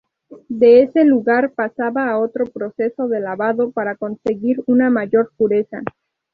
[0.49, 5.83] De ese lugar pasaba a otro proceso de lavado para conseguir una mayor pureza.